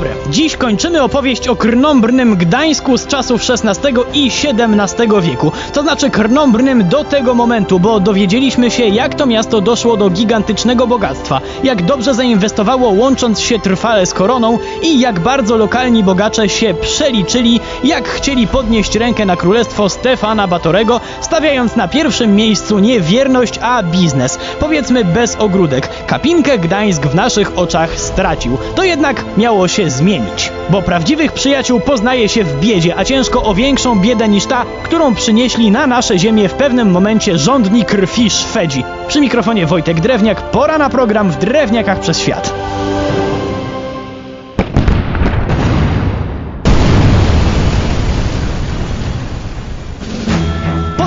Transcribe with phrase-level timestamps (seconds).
[0.00, 0.14] Dobry.
[0.30, 5.52] Dziś kończymy opowieść o krnąbrnym Gdańsku z czasów XVI i XVII wieku.
[5.72, 10.86] To znaczy krnąbrnym do tego momentu, bo dowiedzieliśmy się, jak to miasto doszło do gigantycznego
[10.86, 16.74] bogactwa, jak dobrze zainwestowało łącząc się trwale z koroną i jak bardzo lokalni bogacze się
[16.74, 23.58] przeliczyli, jak chcieli podnieść rękę na królestwo Stefana Batorego, stawiając na pierwszym miejscu nie wierność,
[23.62, 24.38] a biznes.
[24.60, 26.06] Powiedzmy bez ogródek.
[26.06, 28.58] Kapinkę Gdańsk w naszych oczach stracił.
[28.74, 30.52] To jednak miało się zmienić.
[30.70, 35.14] Bo prawdziwych przyjaciół poznaje się w biedzie, a ciężko o większą biedę niż ta, którą
[35.14, 38.84] przynieśli na nasze ziemię w pewnym momencie rządni krwi Szwedzi.
[39.08, 42.54] Przy mikrofonie Wojtek Drewniak, pora na program w Drewniakach przez świat.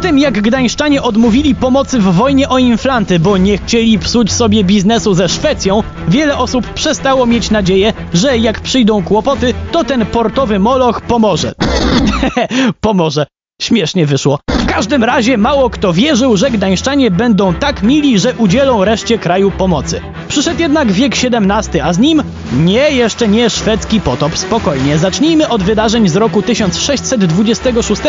[0.00, 5.14] Tym jak gdańszczanie odmówili pomocy w wojnie o inflanty, bo nie chcieli psuć sobie biznesu
[5.14, 11.00] ze Szwecją, wiele osób przestało mieć nadzieję, że jak przyjdą kłopoty, to ten portowy moloch
[11.00, 11.54] pomoże.
[12.80, 13.26] pomoże.
[13.62, 14.38] Śmiesznie wyszło.
[14.74, 20.00] Każdym razie mało kto wierzył, że gdańszczanie będą tak mili, że udzielą reszcie kraju pomocy.
[20.28, 24.38] Przyszedł jednak wiek XVII, a z nim nie, jeszcze nie szwedzki potop.
[24.38, 28.02] Spokojnie, zacznijmy od wydarzeń z roku 1626,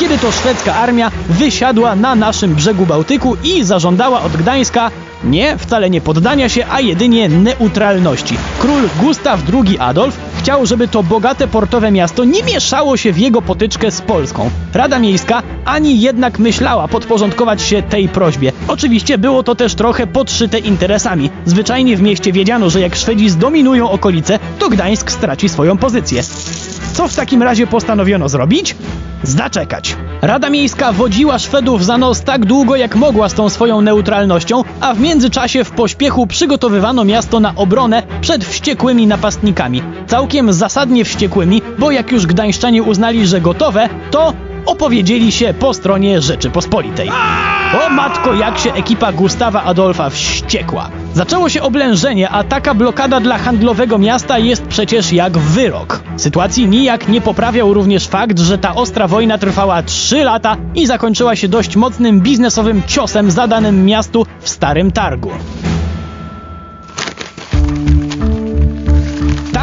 [0.00, 4.90] kiedy to szwedzka armia wysiadła na naszym brzegu Bałtyku i zażądała od Gdańska
[5.24, 8.36] nie, wcale nie poddania się, a jedynie neutralności.
[8.58, 13.42] Król Gustaw II Adolf chciał, żeby to bogate portowe miasto nie mieszało się w jego
[13.42, 14.50] potyczkę z Polską.
[14.74, 18.52] Rada Miejska ani jednak myślała podporządkować się tej prośbie.
[18.68, 21.30] Oczywiście było to też trochę podszyte interesami.
[21.44, 26.22] Zwyczajnie w mieście wiedziano, że jak Szwedzi zdominują okolice, to Gdańsk straci swoją pozycję.
[26.92, 28.74] Co w takim razie postanowiono zrobić?
[29.24, 29.96] Zaczekać.
[30.22, 34.94] Rada Miejska wodziła Szwedów za nos tak długo jak mogła z tą swoją neutralnością, a
[34.94, 39.82] w międzyczasie w pośpiechu przygotowywano miasto na obronę przed wściekłymi napastnikami.
[40.06, 44.32] Całkiem zasadnie wściekłymi, bo jak już gdańszczanie uznali, że gotowe, to
[44.66, 47.10] opowiedzieli się po stronie Rzeczypospolitej.
[47.86, 50.90] O matko, jak się ekipa Gustawa Adolfa wściekła.
[51.14, 56.02] Zaczęło się oblężenie, a taka blokada dla handlowego miasta jest przecież jak wyrok.
[56.16, 61.36] Sytuacji nijak nie poprawiał również fakt, że ta ostra wojna trwała 3 lata i zakończyła
[61.36, 65.30] się dość mocnym biznesowym ciosem zadanym miastu w Starym Targu.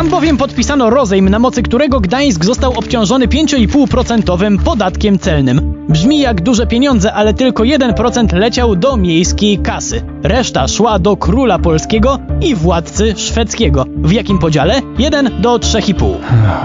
[0.01, 5.71] Tam bowiem podpisano rozejm, na mocy którego Gdańsk został obciążony 5,5% podatkiem celnym.
[5.89, 10.01] Brzmi jak duże pieniądze, ale tylko 1% leciał do miejskiej kasy.
[10.23, 13.85] Reszta szła do króla polskiego i władcy szwedzkiego.
[13.97, 14.81] W jakim podziale?
[14.99, 16.13] 1 do 3,5.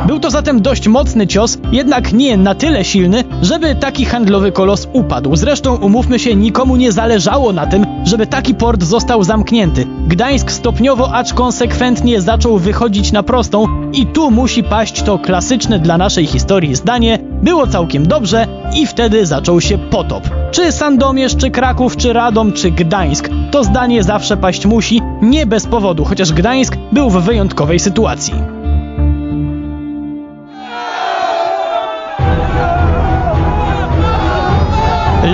[0.06, 4.88] Był to zatem dość mocny cios, jednak nie na tyle silny, żeby taki handlowy kolos
[4.92, 5.36] upadł.
[5.36, 9.86] Zresztą umówmy się, nikomu nie zależało na tym, żeby taki port został zamknięty.
[10.08, 15.98] Gdańsk stopniowo, acz konsekwentnie zaczął wychodzić na prostą i tu musi paść to klasyczne dla
[15.98, 20.30] naszej historii zdanie było całkiem dobrze i wtedy zaczął się potop.
[20.50, 23.30] Czy Sandomierz, czy Kraków, czy Radom, czy Gdańsk.
[23.50, 28.55] To zdanie zawsze paść musi, nie bez powodu, chociaż Gdańsk był w wyjątkowej sytuacji.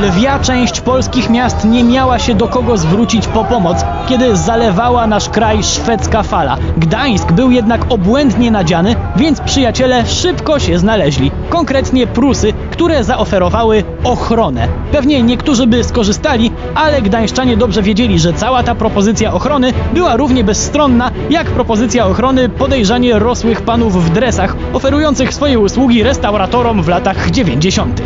[0.03, 5.29] Lwia część polskich miast nie miała się do kogo zwrócić po pomoc, kiedy zalewała nasz
[5.29, 6.57] kraj szwedzka fala.
[6.77, 11.31] Gdańsk był jednak obłędnie nadziany, więc przyjaciele szybko się znaleźli.
[11.49, 14.69] Konkretnie Prusy, które zaoferowały ochronę.
[14.93, 20.45] Pewnie niektórzy by skorzystali, ale gdańszczanie dobrze wiedzieli, że cała ta propozycja ochrony była równie
[20.45, 27.31] bezstronna, jak propozycja ochrony podejrzanie rosłych panów w dresach, oferujących swoje usługi restauratorom w latach
[27.31, 28.03] 90.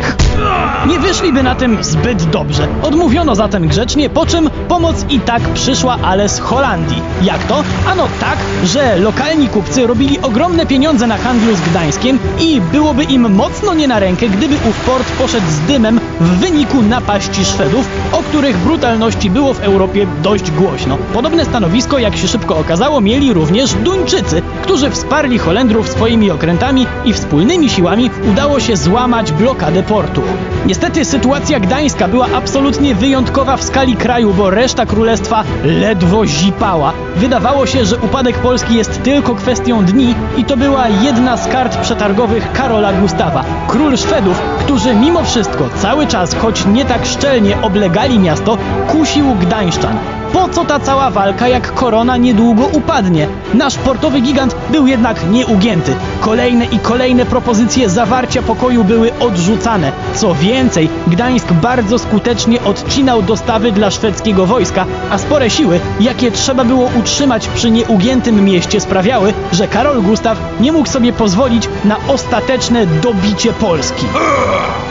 [0.87, 2.67] Nie wyszliby na tym zbyt dobrze.
[2.83, 7.01] Odmówiono zatem grzecznie, po czym pomoc i tak przyszła, ale z Holandii.
[7.21, 7.63] Jak to?
[7.91, 13.35] Ano tak, że lokalni kupcy robili ogromne pieniądze na handlu z Gdańskiem i byłoby im
[13.35, 18.17] mocno nie na rękę, gdyby ów port poszedł z dymem w wyniku napaści Szwedów, o
[18.17, 20.97] których brutalności było w Europie dość głośno.
[21.13, 27.13] Podobne stanowisko, jak się szybko okazało, mieli również Duńczycy, którzy wsparli Holendrów swoimi okrętami i
[27.13, 30.21] wspólnymi siłami udało się złamać blokadę portu.
[30.65, 36.93] Niestety sytuacja gdańska była absolutnie wyjątkowa w skali kraju, bo reszta królestwa ledwo zipała.
[37.15, 41.77] Wydawało się, że upadek Polski jest tylko kwestią dni i to była jedna z kart
[41.77, 43.43] przetargowych Karola Gustawa.
[43.67, 48.57] Król Szwedów, którzy mimo wszystko cały czas, choć nie tak szczelnie oblegali miasto,
[48.87, 50.16] kusił Gdańszczan.
[50.33, 53.27] Po co ta cała walka, jak korona niedługo upadnie?
[53.53, 55.95] Nasz portowy gigant był jednak nieugięty.
[56.21, 59.91] Kolejne i kolejne propozycje zawarcia pokoju były odrzucane.
[60.15, 66.63] Co więcej, Gdańsk bardzo skutecznie odcinał dostawy dla szwedzkiego wojska, a spore siły, jakie trzeba
[66.63, 72.85] było utrzymać przy nieugiętym mieście sprawiały, że Karol Gustaw nie mógł sobie pozwolić na ostateczne
[72.85, 74.05] dobicie Polski.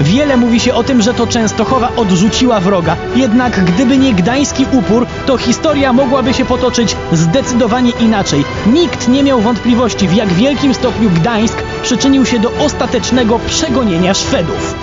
[0.00, 5.06] Wiele mówi się o tym, że to Częstochowa odrzuciła wroga, jednak gdyby nie gdański upór,
[5.26, 8.44] to historia mogłaby się potoczyć zdecydowanie inaczej.
[8.66, 14.74] Nikt nie miał wątpliwości, w jak wielkim stopniu Gdańsk przyczynił się do ostatecznego przegonienia Szwedów.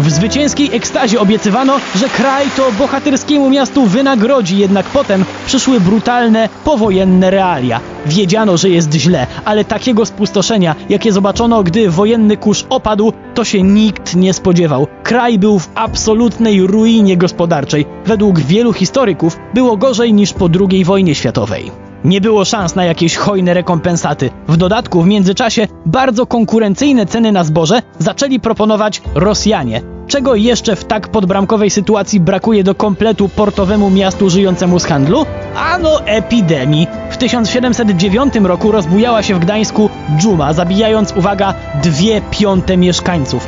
[0.00, 7.30] W zwycięskiej ekstazie obiecywano, że kraj to bohaterskiemu miastu wynagrodzi, jednak potem przyszły brutalne, powojenne
[7.30, 7.80] realia.
[8.06, 13.62] Wiedziano, że jest źle, ale takiego spustoszenia, jakie zobaczono, gdy wojenny kurz opadł, to się
[13.62, 14.86] nikt nie spodziewał.
[15.02, 17.86] Kraj był w absolutnej ruinie gospodarczej.
[18.06, 21.70] Według wielu historyków było gorzej niż po II wojnie światowej.
[22.04, 24.30] Nie było szans na jakieś hojne rekompensaty.
[24.48, 29.89] W dodatku w międzyczasie bardzo konkurencyjne ceny na zboże zaczęli proponować Rosjanie.
[30.10, 35.26] Czego jeszcze w tak podbramkowej sytuacji brakuje do kompletu portowemu miastu żyjącemu z handlu?
[35.56, 36.86] Ano epidemii.
[37.10, 43.46] W 1709 roku rozbujała się w Gdańsku dżuma, zabijając, uwaga, dwie piąte mieszkańców.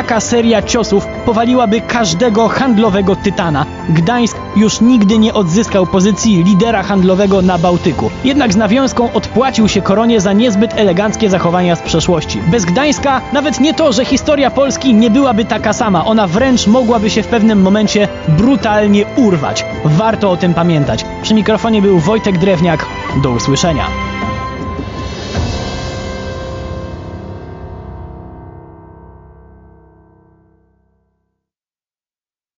[0.00, 3.66] Taka seria ciosów powaliłaby każdego handlowego tytana.
[3.88, 8.10] Gdańsk już nigdy nie odzyskał pozycji lidera handlowego na Bałtyku.
[8.24, 12.40] Jednak z nawiązką odpłacił się koronie za niezbyt eleganckie zachowania z przeszłości.
[12.50, 17.10] Bez Gdańska nawet nie to, że historia Polski nie byłaby taka sama, ona wręcz mogłaby
[17.10, 19.64] się w pewnym momencie brutalnie urwać.
[19.84, 21.04] Warto o tym pamiętać.
[21.22, 22.86] Przy mikrofonie był Wojtek Drewniak.
[23.22, 24.09] Do usłyszenia.